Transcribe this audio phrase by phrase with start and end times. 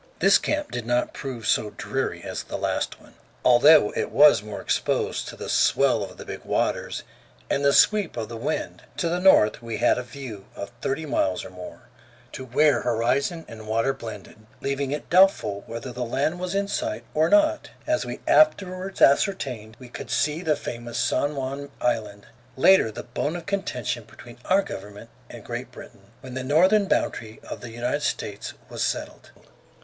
[0.17, 3.13] This camp did not prove so dreary as the last one,
[3.45, 7.03] although it was more exposed to the swell of the big waters
[7.51, 8.81] and the sweep of the wind.
[8.97, 11.81] To the north we had a view of thirty miles or more,
[12.31, 17.29] to where horizon and water blended, leaving it doubtful whether land was in sight or
[17.29, 17.69] not.
[17.85, 22.25] As we afterwards ascertained, we could see the famous San Juan Island,
[22.57, 27.39] later the bone of contention between our government and Great Britain, when the northern boundary
[27.47, 29.29] of the United States was settled.